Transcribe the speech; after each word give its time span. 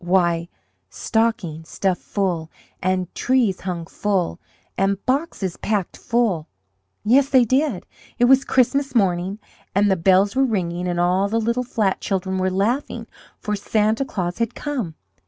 Why, 0.03 0.49
stockings, 0.89 1.69
stuffed 1.69 2.01
full, 2.01 2.49
and 2.81 3.13
trees 3.13 3.59
hung 3.61 3.85
full, 3.85 4.39
and 4.75 4.97
boxes 5.05 5.57
packed 5.57 5.95
full! 5.95 6.47
Yes, 7.03 7.29
they 7.29 7.45
did! 7.45 7.85
It 8.17 8.25
was 8.25 8.43
Christmas 8.43 8.95
morning, 8.95 9.37
and 9.75 9.91
the 9.91 9.95
bells 9.95 10.35
were 10.35 10.43
ringing, 10.43 10.87
and 10.87 10.99
all 10.99 11.29
the 11.29 11.39
little 11.39 11.61
flat 11.63 12.01
children 12.01 12.39
were 12.39 12.49
laughing, 12.49 13.05
for 13.37 13.55
Santa 13.55 14.03
Claus 14.03 14.39
had 14.39 14.55
come! 14.55 14.95